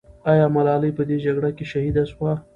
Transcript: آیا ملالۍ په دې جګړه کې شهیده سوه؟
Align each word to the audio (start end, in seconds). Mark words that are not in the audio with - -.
آیا 0.31 0.45
ملالۍ 0.55 0.91
په 0.97 1.03
دې 1.09 1.17
جګړه 1.25 1.49
کې 1.57 1.65
شهیده 1.71 2.03
سوه؟ 2.11 2.33